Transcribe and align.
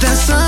That's 0.00 0.45